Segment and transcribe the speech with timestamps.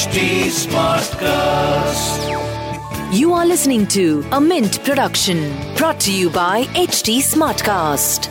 [0.00, 0.20] HT
[0.56, 2.20] Smartcast.
[3.12, 5.40] You are listening to a Mint production
[5.76, 8.28] brought to you by HT Smartcast.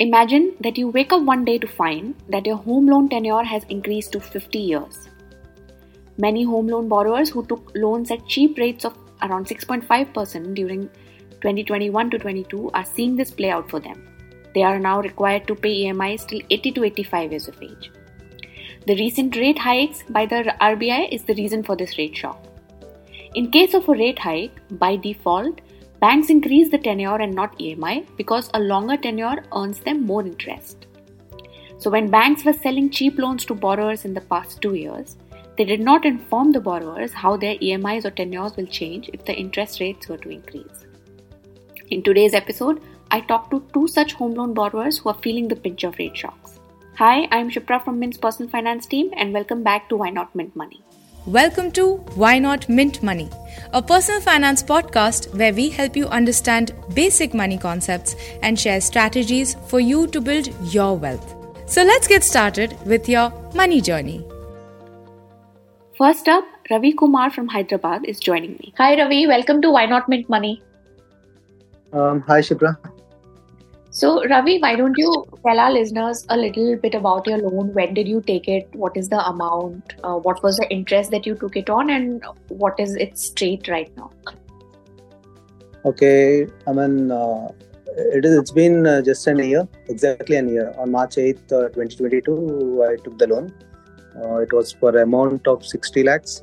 [0.00, 3.62] Imagine that you wake up one day to find that your home loan tenure has
[3.68, 5.08] increased to 50 years.
[6.18, 10.88] Many home loan borrowers who took loans at cheap rates of around 6.5% during
[11.42, 14.02] 2021 to 22 are seeing this play out for them.
[14.52, 17.92] They are now required to pay EMIs till 80 to 85 years of age.
[18.86, 22.44] The recent rate hikes by the RBI is the reason for this rate shock.
[23.34, 25.62] In case of a rate hike, by default,
[26.00, 30.86] banks increase the tenure and not EMI because a longer tenure earns them more interest.
[31.78, 35.16] So, when banks were selling cheap loans to borrowers in the past two years,
[35.56, 39.34] they did not inform the borrowers how their EMIs or tenures will change if the
[39.34, 40.84] interest rates were to increase.
[41.88, 45.56] In today's episode, I talked to two such home loan borrowers who are feeling the
[45.56, 46.43] pinch of rate shocks.
[46.98, 50.54] Hi, I'm Shipra from Mint's personal finance team, and welcome back to Why Not Mint
[50.54, 50.80] Money.
[51.26, 53.28] Welcome to Why Not Mint Money,
[53.72, 59.56] a personal finance podcast where we help you understand basic money concepts and share strategies
[59.66, 61.34] for you to build your wealth.
[61.66, 64.24] So let's get started with your money journey.
[65.98, 68.72] First up, Ravi Kumar from Hyderabad is joining me.
[68.78, 69.26] Hi, Ravi.
[69.26, 70.62] Welcome to Why Not Mint Money.
[71.92, 72.78] Um, hi, Shipra.
[73.96, 77.72] So, Ravi, why don't you tell our listeners a little bit about your loan?
[77.74, 78.68] When did you take it?
[78.72, 79.94] What is the amount?
[80.02, 81.90] Uh, what was the interest that you took it on?
[81.90, 84.10] And what is its rate right now?
[85.84, 87.52] Okay, I mean, uh,
[87.86, 90.74] it is, it's been uh, just an year, exactly an year.
[90.76, 93.54] On March 8th, uh, 2022, I took the loan.
[94.16, 96.42] Uh, it was for amount of 60 lakhs.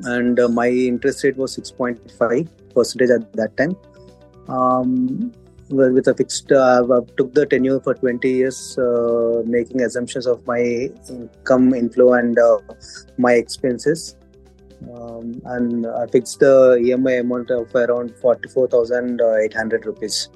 [0.00, 3.76] And uh, my interest rate was 6.5 percentage at that time.
[4.48, 5.34] Um,
[5.70, 10.46] with a fixed uh, I took the tenure for 20 years uh, making assumptions of
[10.46, 10.60] my
[11.08, 12.58] income inflow and uh,
[13.18, 14.16] my expenses.
[14.94, 20.28] Um, and I fixed the EMI amount of around 44,800 rupees.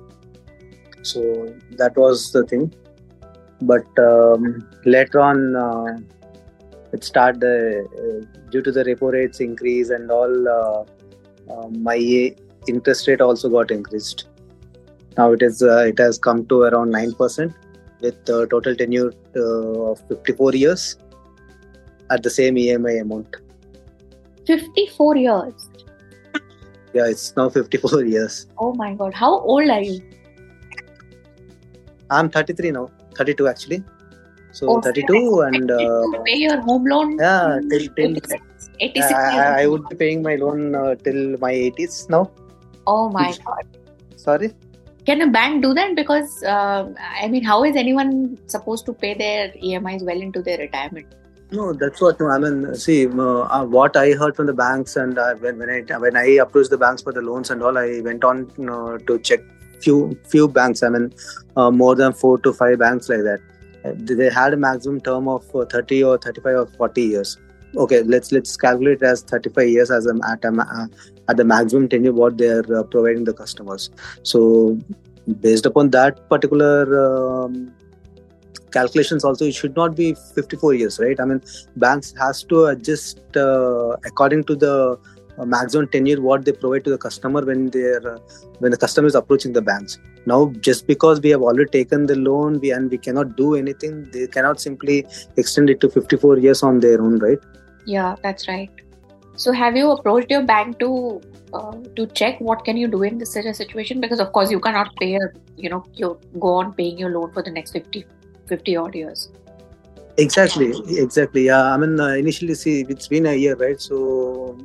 [1.03, 2.75] So that was the thing.
[3.63, 5.99] But um, later on uh,
[6.93, 11.97] it started uh, due to the repo rates increase and all uh, my
[12.67, 14.27] interest rate also got increased
[15.17, 17.53] now it is uh, it has come to around nine percent
[18.01, 20.97] with a total tenure uh, of 54 years
[22.11, 23.37] at the same EMI amount.
[24.47, 25.69] 54 years.
[26.95, 28.47] Yeah, it's now 54 years.
[28.59, 30.01] Oh my god, how old are you?
[32.11, 33.85] I'm 33 now, 32 actually.
[34.51, 37.17] So oh, 32 and uh, pay your home loan.
[37.19, 38.17] Yeah, till till
[38.81, 42.31] 86, I, I, would be paying my loan uh, till my 80s now.
[42.87, 43.65] Oh my god.
[44.17, 44.53] Sorry
[45.07, 45.97] can a bank do that?
[45.97, 46.93] Because uh,
[47.23, 51.07] i mean how is anyone supposed to pay their emis well into their retirement?
[51.51, 55.19] No that's what i mean see uh, uh, what i heard from the banks and
[55.19, 58.01] uh, when, when i when i approached the banks for the loans and all i
[58.01, 58.47] went on
[59.09, 59.41] to check
[59.83, 60.83] few few banks.
[60.83, 61.13] I mean
[61.57, 63.41] uh, more than four to five banks like that.
[63.85, 67.37] Uh, they had a maximum term of 30 or 35 or 40 years
[67.77, 70.89] okay let's let's calculate as 35 years as a, at, a,
[71.29, 73.91] at the maximum tenure what they are uh, providing the customers.
[74.23, 74.79] So
[75.41, 77.73] based upon that particular um,
[78.73, 81.19] calculations also it should not be 54 years right?
[81.19, 81.43] I mean
[81.77, 84.99] banks has to adjust uh, according to the
[85.39, 88.19] uh, maximum tenure what they provide to the customer when they're uh,
[88.59, 89.99] when the customer is approaching the banks.
[90.27, 94.11] Now just because we have already taken the loan we, and we cannot do anything
[94.11, 95.07] they cannot simply
[95.37, 97.39] extend it to 54 years on their own right
[97.87, 98.71] yeah, that's right.
[99.37, 101.21] So, have you approached your bank to
[101.53, 104.01] uh, to check what can you do in this situation?
[104.01, 107.33] Because of course you cannot pay, a, you know, you go on paying your loan
[107.33, 108.05] for the next 50,
[108.47, 109.31] 50 odd years.
[110.19, 111.47] Exactly, exactly.
[111.47, 113.81] Yeah, I mean, uh, initially, see, it's been a year, right?
[113.81, 114.59] So,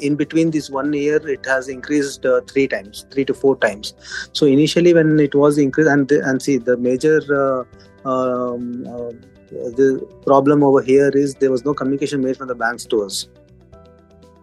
[0.00, 3.94] in between this one year, it has increased uh, three times, three to four times.
[4.34, 7.64] So, initially, when it was increased, and and see, the major uh,
[8.08, 9.12] um, uh,
[9.50, 13.28] the problem over here is there was no communication made from the banks to us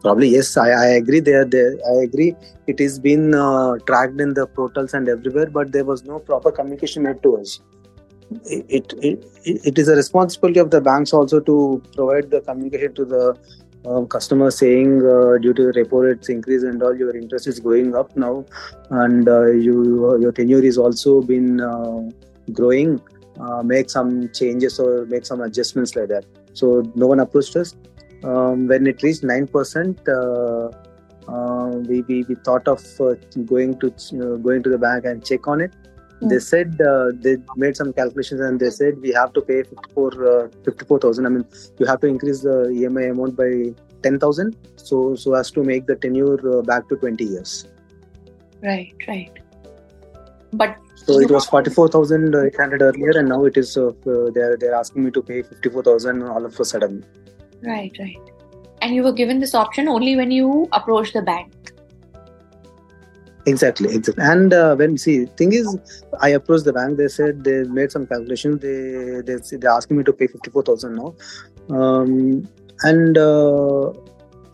[0.01, 2.35] probably yes i, I agree there there i agree.
[2.67, 6.51] It is been uh, tracked in the portals and everywhere but there was no proper
[6.51, 7.61] communication made to us.
[8.45, 12.93] It, it, it, it is a responsibility of the banks also to provide the communication
[12.95, 13.37] to the
[13.85, 17.61] uh, customer saying uh, due to the repo rates increase and all your interest is
[17.61, 18.45] going up now.
[18.89, 22.01] And uh, you your tenure is also been uh,
[22.51, 22.99] growing
[23.39, 26.25] uh, make some changes or make some adjustments like that.
[26.53, 27.75] So no one approached us.
[28.23, 30.69] Um, when it reached nine percent, uh,
[31.27, 35.23] uh, we, we we thought of uh, going to uh, going to the bank and
[35.23, 35.73] check on it.
[36.29, 40.07] they said uh, they made some calculations and they said we have to pay 54
[40.29, 41.45] uh, 54000 i mean
[41.79, 42.55] you have to increase the
[42.85, 43.49] emi amount by
[44.01, 47.67] 10000 so so as to make the tenure uh, back to 20 years
[48.63, 49.31] Right, right.
[50.53, 55.05] But so it was 44800 earlier and now it is uh, uh, they're they're asking
[55.05, 57.05] me to pay 54000 all of a sudden
[57.63, 58.17] right, right.
[58.81, 61.51] And you were given this option only when you approached the bank.
[63.47, 64.23] Exactly, exactly.
[64.23, 65.77] And uh, when see, thing is,
[66.19, 66.97] I approached the bank.
[66.97, 68.61] They said they made some calculations.
[68.61, 71.15] They they they're asking me to pay fifty four thousand now.
[71.69, 72.47] Um,
[72.83, 73.93] and uh,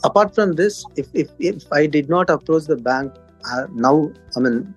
[0.03, 3.13] apart from this, if, if if I did not approach the bank
[3.51, 4.75] uh, now, I mean,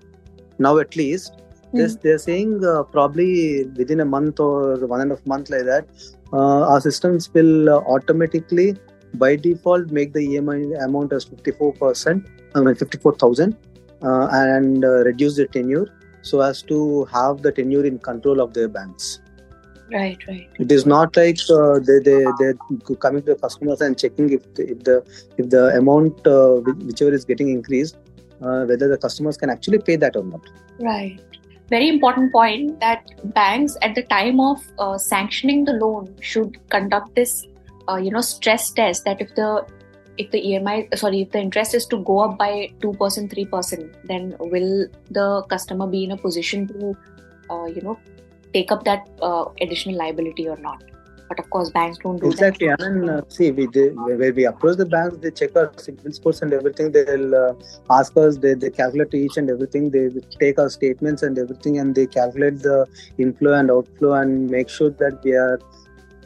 [0.58, 1.32] now at least,
[1.72, 5.64] this they're saying uh, probably within a month or one and a half month like
[5.64, 5.86] that,
[6.32, 8.76] uh, our systems will uh, automatically
[9.14, 12.26] by default make the EMI amount as fifty four percent.
[12.54, 13.56] I mean fifty four thousand
[14.02, 15.86] uh, and uh, reduce the tenure
[16.22, 19.20] so as to have the tenure in control of their banks.
[19.92, 20.48] Right, right.
[20.58, 22.54] It is not like uh, they they they're
[22.98, 25.04] coming to the customers and checking if the, if the
[25.36, 26.54] if the amount uh,
[26.86, 27.96] whichever is getting increased
[28.42, 30.40] uh, whether the customers can actually pay that or not.
[30.78, 31.20] Right.
[31.68, 37.14] Very important point that banks at the time of uh, sanctioning the loan should conduct
[37.16, 37.46] this,
[37.88, 39.66] uh, you know, stress test that if the
[40.16, 43.44] if the EMI sorry if the interest is to go up by two percent three
[43.44, 46.96] percent, then will the customer be in a position to,
[47.50, 47.98] uh, you know,
[48.54, 50.84] take up that uh, additional liability or not?
[51.28, 52.68] But of course, banks don't do Exactly.
[52.68, 52.74] that.
[52.74, 53.00] Exactly.
[53.00, 56.42] mean, uh, see, we did, where we approach the banks, they check our CIBIL scores
[56.42, 56.92] and everything.
[56.92, 57.54] They'll uh,
[57.90, 59.90] ask us, they, they calculate each and everything.
[59.90, 62.86] They take our statements and everything, and they calculate the
[63.18, 65.58] inflow and outflow and make sure that we are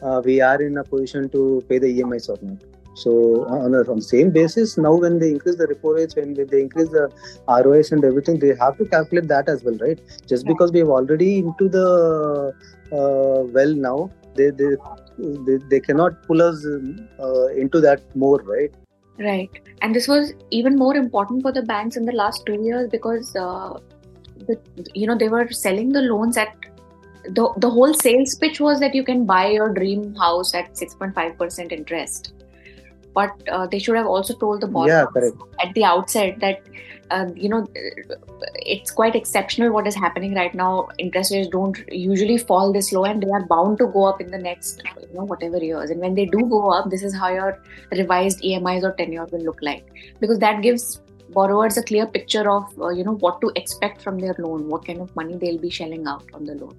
[0.03, 2.57] uh, we are in a position to pay the EMIs or not.
[2.95, 6.33] So on, a, on the same basis, now when they increase the repo rates, when
[6.33, 7.09] they increase the
[7.47, 9.99] ROIs and everything, they have to calculate that as well, right?
[10.27, 10.53] Just Right.
[10.53, 12.53] because we have already into the
[12.91, 14.75] uh, well now, they, they
[15.17, 18.73] they, they cannot pull us uh, into that more, right?
[19.19, 19.51] Right.
[19.81, 23.35] And this was even more important for the banks in the last two years because,
[23.35, 23.79] uh,
[24.47, 24.59] the,
[24.95, 26.55] you know, they were selling the loans at
[27.25, 31.71] the, the whole sales pitch was that you can buy your dream house at 6.5%
[31.71, 32.33] interest.
[33.13, 36.61] But uh, they should have also told the borrowers Yeah, at the outset that,
[37.11, 37.67] uh, you know,
[38.55, 40.87] it's quite exceptional what is happening right now.
[40.97, 44.31] Interest rates don't usually fall this low and they are bound to go up in
[44.31, 45.89] the next, you know, whatever years.
[45.89, 47.61] And when they do go up, this is how your
[47.91, 49.85] revised EMIs or tenure will look like
[50.19, 54.19] because that gives borrowers a clear picture of uh, you know what to expect from
[54.19, 56.75] their loan, what kind of money they'll be shelling out on the loan.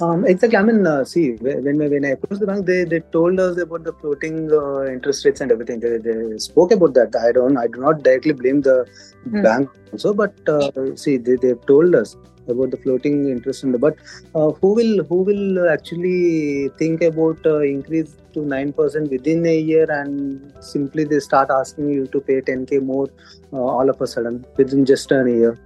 [0.00, 0.56] Um, exactly.
[0.58, 3.84] I mean, uh, see, when when I approached the bank, they, they told us about
[3.84, 5.80] the floating uh, interest rates and everything.
[5.80, 7.14] They, they spoke about that.
[7.16, 7.56] I don't.
[7.56, 8.86] I do not directly blame the
[9.28, 9.42] Hmm.
[9.42, 12.16] bank also, but uh, see, they they told us
[12.48, 13.96] about the floating interest and but
[14.34, 19.58] uh, who will who will actually think about uh, increase to nine percent within a
[19.58, 23.08] year and simply they start asking you to pay ten k more
[23.52, 25.58] uh, all of a sudden within just a year.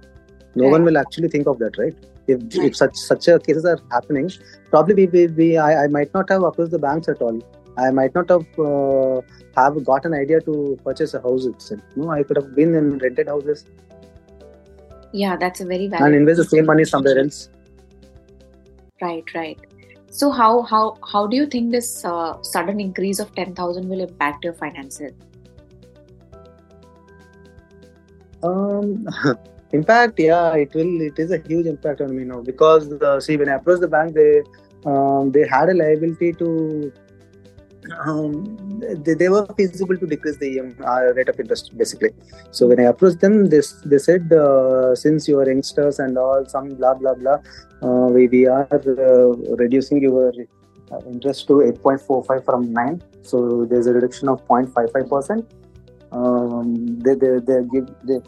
[0.55, 1.95] No one will actually think of that, right?
[2.27, 2.67] If, Right.
[2.67, 4.29] if such such a cases are happening,
[4.69, 7.41] probably we, we, we I, I might not have approached the banks at all.
[7.77, 9.21] I might not have uh,
[9.57, 11.81] have got an idea to purchase a house itself.
[11.95, 13.65] No, I could have been in rented houses
[15.11, 16.05] Yeah, that's a very valid.
[16.05, 17.49] and invest the same money somewhere else.
[19.01, 19.59] Right, right.
[20.09, 24.01] So how how how do you think this uh, sudden increase of ten thousand will
[24.01, 25.11] impact your finances?
[28.43, 29.07] Um,
[29.73, 31.01] impact, yeah, it will.
[31.01, 33.87] It is a huge impact on me now because uh, see, when I approached the
[33.87, 34.41] bank, they
[34.85, 36.91] um, they had a liability to.
[38.05, 42.11] Um, they, they were feasible to decrease the EM, uh, rate of interest basically.
[42.51, 46.45] So when I approached them, they, they said uh, since you are youngsters and all
[46.47, 47.39] some blah blah blah,
[47.81, 50.31] uh, we, we are uh, reducing your
[50.93, 53.03] uh, interest to 8.45 from 9.
[53.21, 55.53] So there's a reduction of 0.55 percent
[56.13, 58.19] um, they, they, they give they,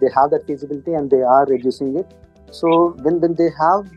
[0.00, 2.06] they have that feasibility and they are reducing it
[2.50, 3.88] so when, when they have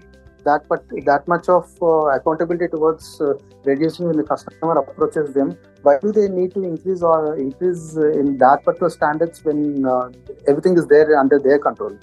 [0.43, 5.57] that but that much of uh, accountability towards uh, reducing when the customer approaches them
[5.81, 10.09] why do they need to increase or increase in that particular standards when uh,
[10.47, 11.97] everything is there under their control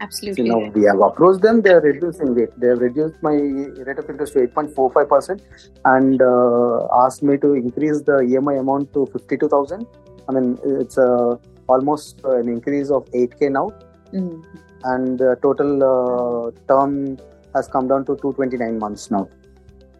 [0.00, 0.44] Absolutely.
[0.44, 2.58] See, now we have approached them, they are reducing it.
[2.60, 5.40] They have reduced my rate of interest to 8.45%
[5.84, 9.86] and uh, asked me to increase the EMI amount to 52,000.
[10.28, 11.36] I mean, it's uh,
[11.68, 13.72] almost uh, an increase of 8K now,
[14.12, 14.44] Mm.
[14.84, 17.18] and the total uh, term
[17.54, 19.28] has come down to 229 months now.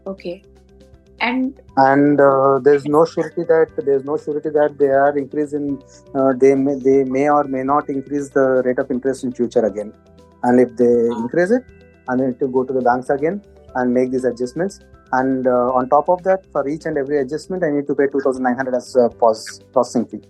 [0.07, 0.43] Okay.
[1.21, 5.83] And And uh, there's no surety that there's no surety that they are increasing.
[6.15, 9.65] Uh, they may they may or may not increase the rate of interest in future
[9.65, 9.93] again.
[10.43, 10.93] And if they
[11.23, 11.65] increase it,
[12.09, 13.43] I need to go to the banks again
[13.77, 14.81] and make these adjustments.
[15.13, 18.07] And uh, on top of that, for each and every adjustment, I need to pay
[18.09, 20.23] 2,900 as a pos- processing fee.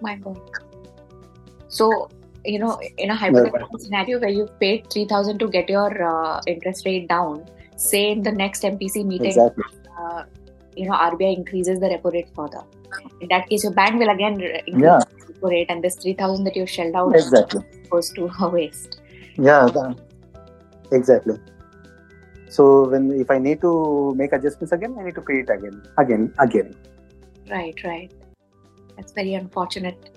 [0.00, 0.40] My God.
[1.68, 2.08] So,
[2.44, 6.86] you know, in a hypothetical scenario where you've paid 3000 to get your uh, interest
[6.86, 7.46] rate down,
[7.76, 9.64] say in the next MPC meeting, Exactly.
[10.00, 10.24] uh,
[10.76, 12.62] you know, RBI increases the repo rate further.
[13.20, 15.00] In that case, your bank will again re- increase Yeah.
[15.26, 17.62] the repo rate, and this 3000 that you've shelled out Exactly.
[17.90, 19.00] goes to a waste.
[19.36, 19.96] Yeah, the-
[20.92, 21.38] exactly.
[22.48, 25.82] So when if I need to make adjustments again, I need to pay it again,
[25.98, 26.74] again, again.
[27.50, 28.10] Right, right.
[28.96, 30.10] That's very unfortunate.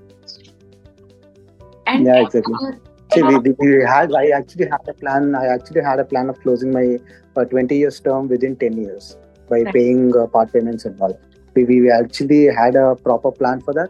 [1.94, 2.54] And Yeah, exactly.
[2.54, 2.72] uh,
[3.14, 5.36] See, we, we- we had I actually had a plan.
[5.36, 6.86] I actually had a plan of closing my
[7.36, 9.18] uh, 20 years term within 10 years
[9.50, 9.74] by Right.
[9.74, 11.20] paying uh, part payments and all.
[11.56, 13.90] We, we actually had a proper plan for that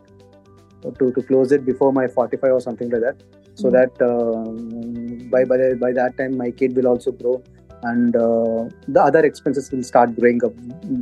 [1.00, 3.18] to, to close it before my 45 or something like that,
[3.56, 3.74] so Mhm.
[3.78, 7.36] that um, by by by that time my kid will also grow
[7.84, 10.54] and uh, the other expenses will start growing up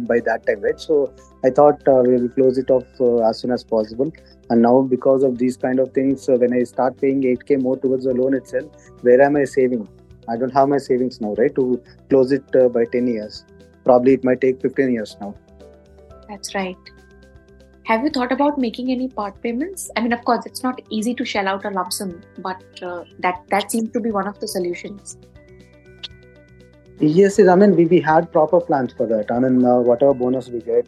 [0.07, 0.79] by that time, right?
[0.79, 4.11] So I thought uh, we will close it off uh, as soon as possible.
[4.49, 7.77] And now because of these kind of things, uh, when I start paying 8k more
[7.77, 8.65] towards the loan itself,
[9.01, 9.87] where am I saving?
[10.27, 11.53] I don't have my savings now, right?
[11.55, 13.45] To close it uh, by 10 years.
[13.83, 15.35] Probably it might take 15 years now.
[16.27, 16.77] That's right.
[17.83, 19.89] Have you thought about making any part payments?
[19.95, 23.03] I mean, of course, it's not easy to shell out a lump sum, but uh,
[23.17, 25.17] that that seems to be one of the solutions.
[27.01, 29.31] Yes, I mean, we, we had proper plans for that.
[29.31, 30.85] I mean, uh, whatever bonus we get,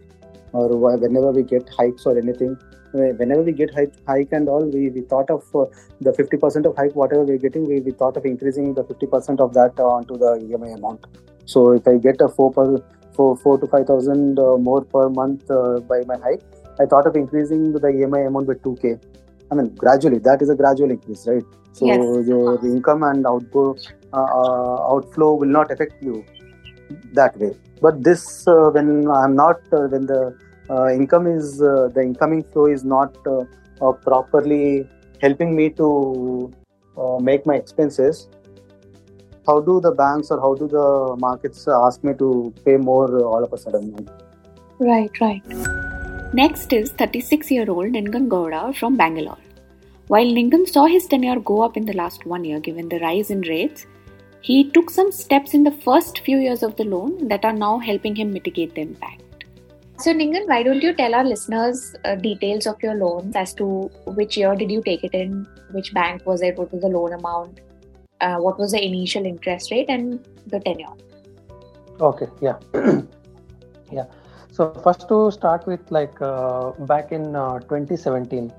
[0.51, 2.57] or whenever we get hikes or anything,
[2.91, 5.63] whenever we get hike, hike and all, we, we thought of uh,
[6.01, 9.53] the 50% of hike, whatever we're getting, we, we thought of increasing the 50% of
[9.53, 11.05] that uh, onto the EMI amount.
[11.45, 15.49] So if I get a 4, per, four, four to 5,000 uh, more per month
[15.49, 16.41] uh, by my hike,
[16.77, 19.01] I thought of increasing the EMI amount by 2K.
[19.51, 21.43] I mean, gradually, that is a gradual increase, right?
[21.73, 22.27] So Yes.
[22.27, 23.75] your income and outgo
[24.13, 26.25] uh, uh, outflow will not affect you
[27.13, 27.51] that way.
[27.81, 30.37] But this, uh, when I'm not, uh, when the
[30.69, 33.43] uh, income is, uh, the incoming flow is not uh,
[33.81, 34.87] uh, properly
[35.21, 36.51] helping me to
[36.97, 38.27] uh, make my expenses,
[39.47, 43.43] how do the banks or how do the markets ask me to pay more all
[43.43, 44.07] of a sudden?
[44.79, 45.43] Right, right.
[46.33, 49.40] Next is 36 year old Ningan Gowda from Bangalore.
[50.11, 53.29] While Ningan saw his tenure go up in the last one year given the rise
[53.31, 53.85] in rates,
[54.41, 57.77] he took some steps in the first few years of the loan that are now
[57.79, 59.45] helping him mitigate the impact.
[59.99, 63.89] So, Ningan, why don't you tell our listeners uh, details of your loans as to
[64.17, 67.13] which year did you take it in, which bank was it, what was the loan
[67.13, 67.61] amount,
[68.19, 70.97] uh, what was the initial interest rate, and the tenure?
[72.01, 72.57] Okay, yeah,
[73.93, 74.07] yeah.
[74.51, 78.51] So first to start with, like uh, back in uh, 2017.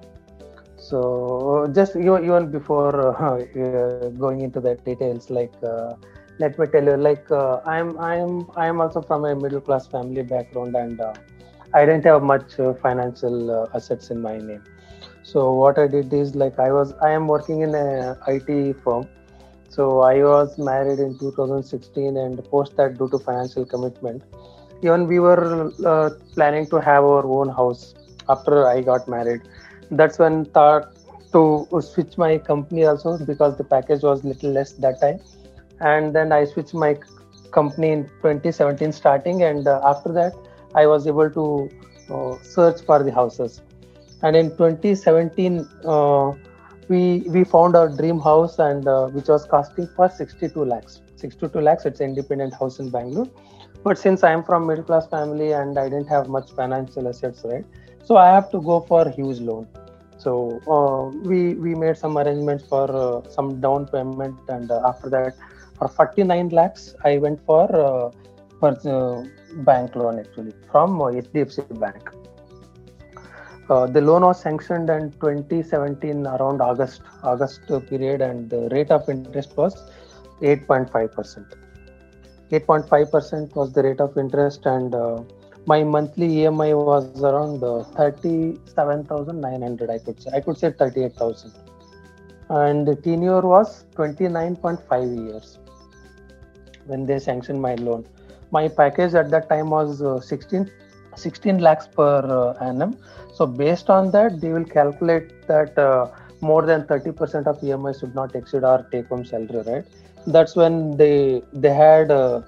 [0.89, 3.45] So just even before uh,
[4.25, 5.95] going into the details, like uh,
[6.41, 10.23] let me tell you, like uh, I'm I'm I'm also from a middle class family
[10.23, 11.13] background, and uh,
[11.73, 14.65] I didn't have much uh, financial uh, assets in my name.
[15.23, 19.07] So what I did is like I was I am working in a IT firm.
[19.69, 24.23] So I was married in 2016, and post that, due to financial commitment,
[24.83, 25.71] even we were
[26.35, 27.95] planning to have our own house
[28.29, 29.43] after I got married.
[29.93, 30.95] That's when thought
[31.33, 35.21] to switch my company also because the package was little less that time,
[35.81, 36.99] and then I switched my
[37.51, 40.33] company in 2017 starting, and uh, after that
[40.75, 41.71] I was able to
[42.11, 43.61] uh, search for the houses,
[44.23, 45.69] and in 2017.
[45.85, 46.33] Uh,
[46.89, 51.01] we we found our dream house and uh, which was costing for 62 lakhs.
[51.17, 53.29] 62 lakhs it's an independent house in bangalore.
[53.85, 57.43] But since i am from middle class family and i didn't have much financial assets
[57.45, 57.65] right?
[58.05, 59.69] So i have to go for huge loan
[60.25, 60.33] so
[60.77, 65.35] uh, we we made some arrangements for uh, some down payment and uh, after that
[65.79, 68.11] for 49 lakhs i went for uh,
[68.61, 69.17] for uh,
[69.71, 72.13] bank loan actually from uh, hdfc bank
[73.71, 79.09] uh, the loan was sanctioned in 2017 around August August period, and the rate of
[79.09, 79.75] interest was
[80.41, 81.47] 8.5 percent.
[82.51, 85.23] 8.5 percent was the rate of interest, and uh,
[85.67, 89.91] my monthly EMI was around uh, 37,900.
[89.91, 91.53] I could say I could say 38,000,
[92.51, 95.59] and the tenure was 29.5 years
[96.87, 98.05] when they sanctioned my loan.
[98.51, 100.71] My package at that time was uh, 16
[101.17, 102.97] 16 lakhs per uh, annum
[103.35, 106.07] so based on that they will calculate that uh,
[106.41, 109.85] more than 30% of emi should not exceed our take home salary right
[110.27, 112.41] that's when they they had uh,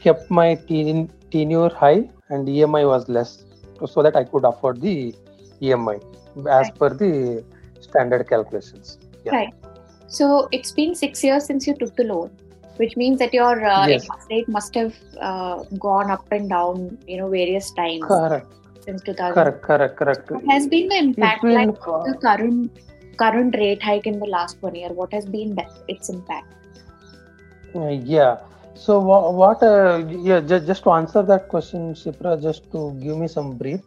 [0.00, 3.32] kept my ten, tenure high and emi was less
[3.94, 4.96] so that i could afford the
[5.72, 5.96] emi
[6.58, 6.78] as Right.
[6.78, 7.12] per the
[7.88, 9.34] standard calculations yeah.
[9.34, 9.54] Right.
[10.08, 12.30] So it's been six years since you took the loan,
[12.76, 14.04] which means that your uh, Yes.
[14.04, 18.46] interest rate must have uh, gone up and down, you know, various times Correct,
[18.84, 19.34] since 2000.
[19.34, 20.30] correct, correct, correct.
[20.30, 22.78] What has been the impact been, like uh, the current
[23.16, 24.90] current rate hike in the last one year?
[24.90, 26.52] What has been that, its impact?
[27.74, 28.36] Uh, yeah.
[28.76, 29.62] So what?
[29.62, 33.80] uh, yeah, just, just to answer that question, Shipra, just to give me some brief.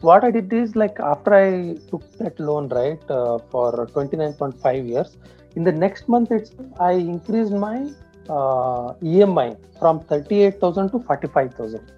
[0.00, 5.16] What I did is like after I took that loan, right, uh, for 29.5 years.
[5.56, 7.90] In the next month, it's I increased my
[8.28, 11.92] uh, EMI from 38,000 to 45,000.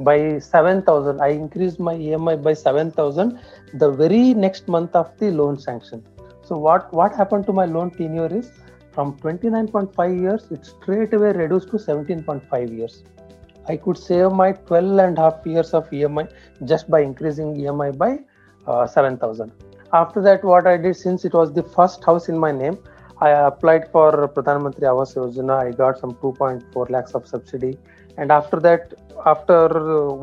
[0.00, 3.38] By 7,000, I increased my EMI by 7,000
[3.74, 6.04] the very next month of the loan sanction.
[6.42, 8.50] So what what happened to my loan tenure is
[8.98, 13.04] from 29.5 years it straight away reduced to 17.5 years.
[13.72, 16.24] I could save my 12 and a half years of emi
[16.70, 18.08] just by increasing emi by
[18.66, 19.52] uh, 7000
[20.00, 22.78] after that what i did since it was the first house in my name
[23.26, 25.54] i applied for pradhan mantri awas yojana.
[25.66, 27.72] I got some 2.4 lakhs of subsidy.
[28.20, 28.94] And after that
[29.32, 29.58] after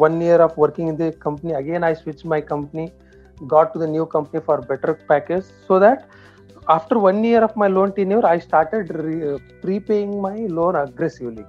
[0.05, 2.85] one year of working in the company again i switched my company
[3.55, 6.09] got to the new company for better package so that
[6.69, 11.45] after one year of my loan tenure, I started re- prepaying my loan aggressively.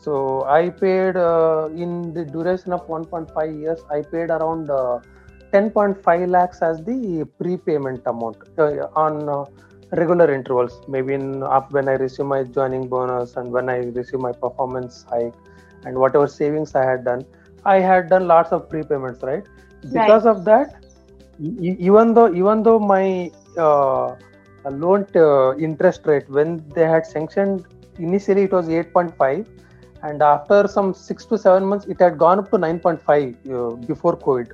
[0.00, 5.00] So I paid uh, in the duration of 1.5 years, I paid around uh,
[5.52, 9.44] 10.5 lakhs as the prepayment amount uh, on uh,
[9.92, 10.80] regular intervals.
[10.88, 15.34] Maybe in when I receive my joining bonus and when I receive my performance hike
[15.84, 17.24] and whatever savings I had done,
[17.64, 19.44] I had done lots of prepayments, right?
[19.92, 20.84] Because of that,
[21.38, 24.14] even though even though my uh,
[24.70, 27.64] loan uh, interest rate when they had sanctioned
[27.98, 29.46] initially it was 8.5
[30.02, 34.16] and after some 6 to 7 months it had gone up to 9.5 uh, before
[34.16, 34.52] covid.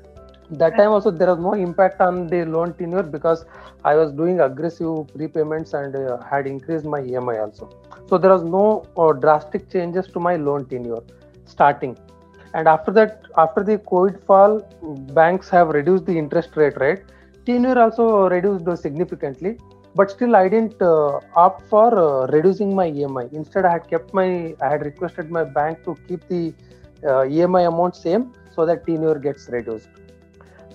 [0.51, 3.45] That time also there was no impact on the loan tenure because
[3.85, 7.71] i was doing aggressive prepayments and uh, had increased my emi also.
[8.09, 11.03] So there was no uh, drastic changes to my loan tenure
[11.47, 11.97] starting.
[12.55, 14.61] And after that after the covid fall
[15.21, 17.03] banks have reduced the interest rate right?
[17.47, 19.59] Tenure also reduced significantly
[19.95, 24.15] but still i didn't uh, opt for uh, reducing my emi instead i had kept
[24.21, 24.29] my
[24.61, 26.45] i had requested my bank to keep the
[27.11, 28.25] uh, emi amount same
[28.55, 30.03] so that tenure gets reduced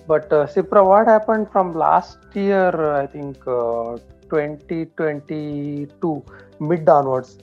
[0.08, 2.70] but uh, Sipra, what happened from last year?
[2.94, 3.98] I think uh,
[4.30, 6.24] 2022
[6.60, 7.38] mid onwards.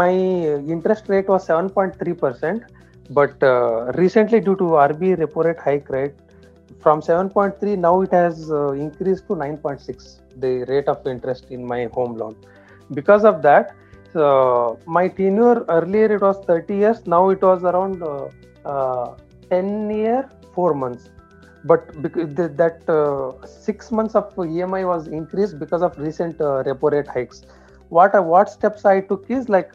[0.00, 0.12] My
[0.74, 2.62] interest rate was 7.3 percent,
[3.10, 6.14] but uh, recently due to RBI repo rate hike, right,
[6.78, 11.88] from 7.3 now it has uh, increased to 9.6 the rate of interest in my
[11.92, 12.36] home loan.
[12.92, 13.74] Because of that,
[14.14, 18.28] uh, my tenure earlier it was 30 years, now it was around uh,
[18.64, 19.16] uh,
[19.50, 21.10] 10 year 4 months
[21.64, 26.62] but because the, that uh, six months of EMI was increased because of recent uh,
[26.62, 27.42] repo rate hikes.
[27.88, 29.72] What what steps I took is like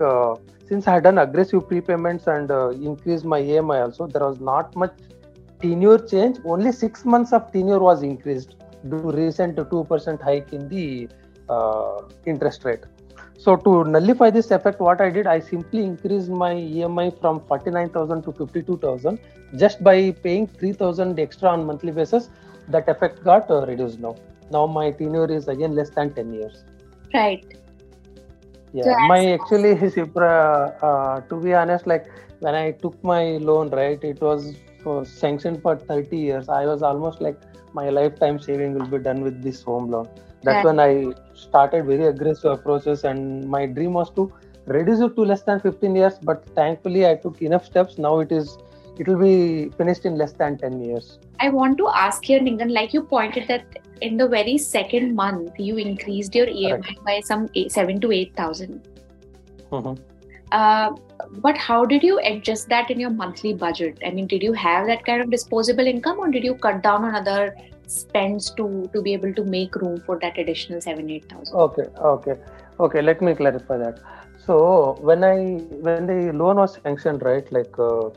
[0.67, 2.51] since I had done aggressive prepayments and
[2.83, 4.93] increased my EMI also, there was not much
[5.61, 6.37] tenure change.
[6.45, 8.55] Only six months of tenure was increased
[8.87, 11.09] due to recent two percent hike in the
[11.49, 12.83] uh, interest rate.
[13.37, 18.21] So to nullify this effect, what I did, I simply increased my EMI from 49,000
[18.23, 19.19] to 52,000
[19.55, 22.29] just by paying 3,000 extra on monthly basis.
[22.67, 24.15] That effect got uh, reduced now.
[24.51, 26.63] Now my tenure is again less than 10 years.
[27.13, 27.45] Right.
[28.73, 32.07] Yeah, So my as- actually Sipra, uh, to be honest, like
[32.39, 36.49] when I took my loan, right, it was for sanctioned for 30 years.
[36.49, 37.39] I was almost like
[37.73, 40.09] my lifetime saving will be done with this home loan.
[40.43, 44.31] That's when I started very aggressive approaches, and my dream was to
[44.65, 46.13] reduce it to less than 15 years.
[46.21, 47.97] But thankfully, I took enough steps.
[47.97, 48.57] Now it is,
[48.97, 51.19] it will be finished in less than 10 years.
[51.39, 53.65] I want to ask here, Ningan, like you pointed that
[54.01, 58.35] in the very second month you increased your EMI by some eight, seven to eight
[58.35, 58.87] thousand.
[59.71, 60.01] Mm-hmm.
[60.51, 60.91] Uh,
[61.41, 63.97] but how did you adjust that in your monthly budget?
[64.05, 67.05] I mean, did you have that kind of disposable income, or did you cut down
[67.05, 67.55] on other
[67.87, 71.55] spends to to be able to make room for that additional seven eight thousand?
[71.55, 72.35] Okay, okay,
[72.79, 73.01] okay.
[73.01, 73.99] Let me clarify that.
[74.45, 75.37] So when I
[75.87, 77.51] when the loan was sanctioned, right?
[77.51, 78.09] Like uh,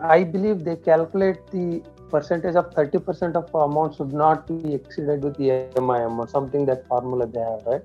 [0.00, 5.24] I believe they calculate the percentage of thirty percent of amount should not be exceeded
[5.24, 7.82] with the EMI amount, something that formula they have, right?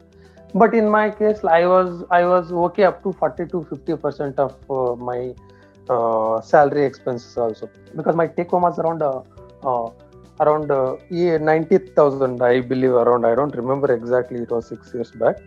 [0.54, 4.40] But in my case, I was I was okay up to forty to fifty percent
[4.40, 5.34] of uh, my
[5.90, 7.70] uh, salary expenses also.
[7.96, 9.22] Because my take home was around uh,
[9.64, 9.90] uh,
[10.40, 15.12] around uh, yeah, 90,000 I believe around I don't remember exactly it was 6 years
[15.12, 15.38] back.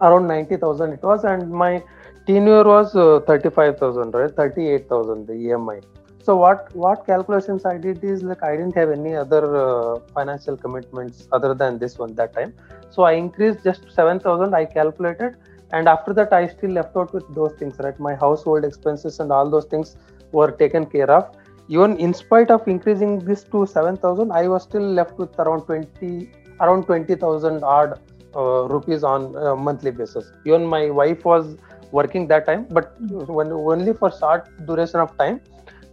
[0.00, 1.82] Around 90,000 it was and my
[2.26, 4.36] tenure was uh, 35,000 right?
[4.36, 5.82] 38,000 the EMI
[6.28, 10.58] so what what calculations I did is like I didn't have any other uh, financial
[10.64, 12.52] commitments other than this one that time.
[12.90, 14.54] So I increased just seven thousand.
[14.54, 15.36] I calculated,
[15.72, 17.76] and after that I still left out with those things.
[17.78, 19.96] Right, my household expenses and all those things
[20.32, 21.34] were taken care of.
[21.68, 25.66] Even in spite of increasing this to seven thousand, I was still left with around
[25.66, 28.00] twenty around twenty thousand odd
[28.34, 30.32] uh, rupees on a monthly basis.
[30.44, 31.56] Even my wife was
[31.92, 35.40] working that time, but when, only for short duration of time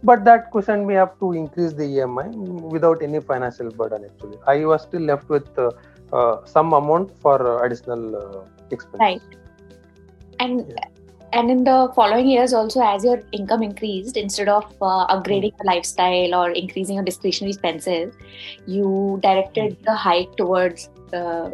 [0.02, 2.34] but that cushioned me up to increase the EMI
[2.74, 4.04] without any financial burden.
[4.04, 5.70] Actually, I was still left with uh,
[6.16, 9.00] uh, some amount for uh, additional uh, expense.
[9.00, 9.22] Right,
[10.40, 10.84] and yeah.
[11.32, 15.58] and in the following years also, as your income increased, instead of uh, upgrading mm.
[15.58, 18.14] your lifestyle or increasing your discretionary expenses,
[18.66, 19.84] you directed mm.
[19.84, 20.90] the hike towards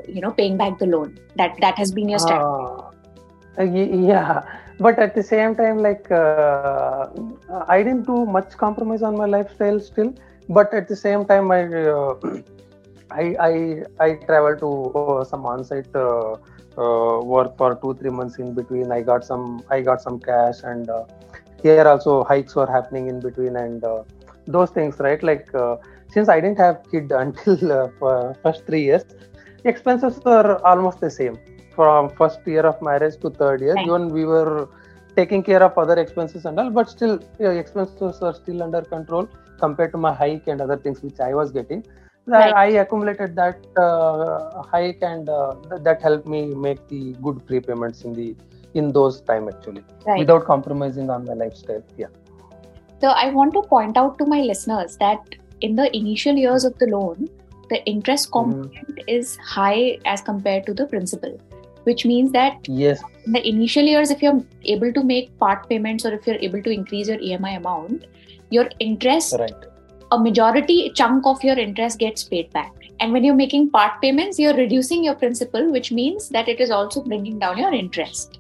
[0.09, 1.19] you know paying back the loan.
[1.37, 2.89] That that has been your strategy.
[3.59, 4.43] Uh, yeah
[4.79, 7.07] but at the same time like uh,
[7.69, 10.13] i didn't do much compromise on my lifestyle still
[10.49, 12.15] but at the same time i uh,
[13.15, 13.55] I, I
[14.07, 16.37] i traveled to uh, some on-site uh,
[16.79, 18.91] uh, work for two three months in between.
[18.93, 20.91] I got some i got some cash and
[21.63, 23.85] here also hikes were happening in between and
[24.47, 25.23] those things right?
[25.23, 25.49] Like
[26.15, 27.93] since i didn't have kid until
[28.43, 29.05] first three years
[29.63, 31.39] the expenses were almost the same.
[31.75, 33.87] From first year of marriage to third year right.
[33.87, 34.69] even we were
[35.17, 38.83] taking care of other expenses and all but still you know, expenses were still under
[38.83, 41.83] control compared to my hike and other things which i was getting
[42.27, 42.55] right.
[42.55, 48.05] I, I, accumulated that uh, hike and uh, that helped me make the good prepayments
[48.05, 48.37] in the
[48.75, 50.19] in those time actually right.
[50.19, 52.07] without compromising on my lifestyle yeah
[53.01, 56.79] so i want to point out to my listeners that in the initial years of
[56.79, 57.29] the loan
[57.69, 58.53] the interest mm-hmm.
[58.53, 59.05] component mm.
[59.07, 61.39] is high as compared to the principal
[61.85, 66.07] which means that yes in the initial years if you're able to make part payments
[66.07, 68.07] or if you're able to increase your emi amount
[68.51, 69.72] your interest right.
[70.13, 72.73] A majority chunk of your interest gets paid back.
[73.01, 76.71] And when you're making part payments you're reducing your principal which means that it is
[76.71, 78.39] also bringing down your interest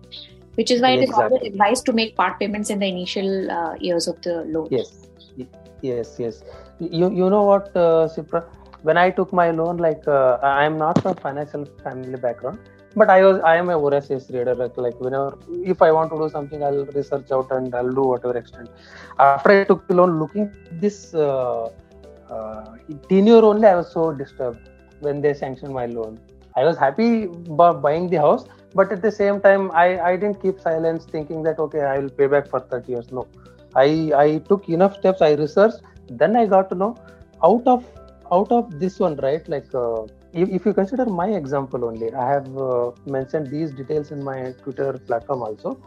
[0.54, 1.24] which is why it exactly.
[1.24, 4.68] is always advised to make part payments in the initial uh, years of the loan.
[4.70, 5.08] Yes.
[5.80, 6.42] Yes yes.
[6.78, 8.44] You you know what uh, Sipra
[8.82, 12.58] when I took my loan, like uh, I am not from financial family background,
[13.00, 15.38] but i was i am a voracious reader like, like whenever
[15.72, 18.68] if i want to do something i'll research out and i'll do whatever extent.
[19.18, 21.68] After i took the loan looking this uh,
[22.30, 22.64] uh,
[23.08, 24.68] tenure only i was so disturbed
[25.00, 26.18] when they sanctioned my loan.
[26.54, 30.60] I was happy buying the house but at the same time i i didn't keep
[30.60, 33.12] silence thinking that okay i will pay back for 30 years.
[33.12, 33.26] No.
[33.74, 36.94] I i took enough steps i researched then i got to know
[37.42, 37.84] out of
[38.30, 42.28] out of this one right like uh, if, if you consider my example only, I
[42.28, 45.78] have uh, mentioned these details in my Twitter platform also.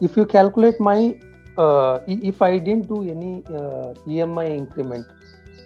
[0.00, 1.18] If you calculate my,
[1.58, 5.06] uh, if I didn't do any uh, EMI increment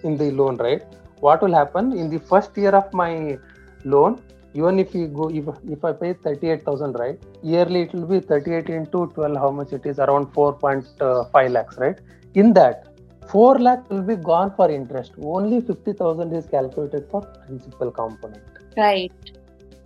[0.03, 0.83] in the loan, right?
[1.21, 3.39] What will happen in the first year of my
[3.85, 4.21] loan?
[4.55, 7.19] Even if you go, if, if I pay 38,000, right?
[7.43, 9.99] Yearly it will be 38 into 12, how much it is?
[9.99, 11.99] Around 4.5 lakhs, right?
[12.35, 12.96] In that,
[13.29, 15.13] 4 lakh will be gone for interest.
[15.21, 18.43] Only 50,000 is calculated for principal component.
[18.77, 19.13] Right.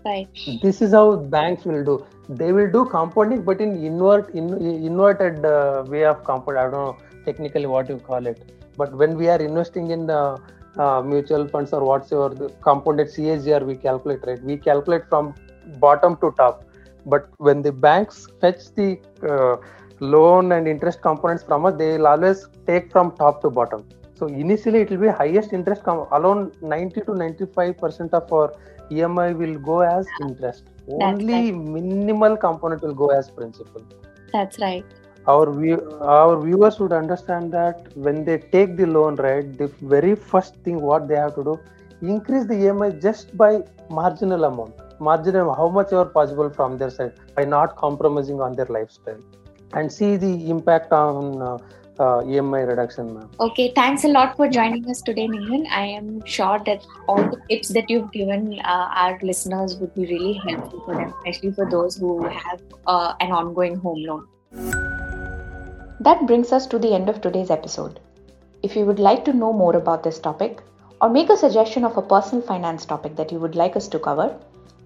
[0.04, 0.28] Right.
[0.62, 2.06] This is how banks will do.
[2.28, 6.58] They will do compounding, but in invert in, inverted uh, way of compound.
[6.58, 8.52] I don't know technically what you call it.
[8.78, 10.38] But when we are investing in the
[10.78, 14.42] uh, mutual funds or whatsoever, the compounded CAGR we calculate, right?
[14.42, 15.34] We calculate from
[15.78, 16.64] bottom to top.
[17.04, 19.56] But when the banks fetch the uh,
[20.00, 23.86] loan and interest components from us, they will always take from top to bottom.
[24.14, 28.52] So initially it will be highest interest com- around 90 to 95 percent of our
[28.90, 30.64] EMI will go as interest.
[30.88, 31.54] Only right.
[31.54, 33.82] minimal component will go as principal.
[34.32, 34.84] That's right.
[35.26, 40.14] Our view, our viewers should understand that when they take the loan, right, the very
[40.14, 41.60] first thing what they have to do,
[42.00, 47.12] increase the EMI just by marginal amount, marginal how much ever possible from their side
[47.36, 49.20] by not compromising on their lifestyle
[49.72, 51.58] and see the impact on uh,
[52.00, 53.30] uh, EMI reduction, ma'am.
[53.40, 55.66] Okay, thanks a lot for joining us today, Ningan.
[55.70, 60.06] I am sure that all the tips that you've given uh, our listeners would be
[60.06, 64.26] really helpful for them, especially for those who have uh, an ongoing home loan.
[66.00, 68.00] That brings us to the end of today's episode.
[68.62, 70.62] If you would like to know more about this topic
[71.02, 73.98] or make a suggestion of a personal finance topic that you would like us to
[73.98, 74.34] cover,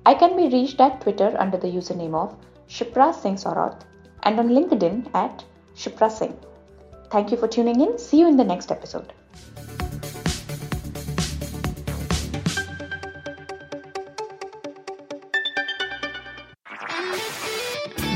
[0.04, 2.36] I can be reached at Twitter under the username of
[2.68, 3.82] Shipra Singh Saurath
[4.24, 5.44] and on LinkedIn at
[5.76, 6.36] Shipra Singh.
[7.10, 7.98] Thank you for tuning in.
[7.98, 9.12] See you in the next episode.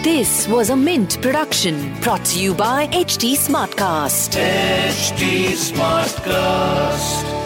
[0.02, 4.36] This was a Mint production brought to you by HT Smartcast.
[4.36, 7.37] HT Smartcast.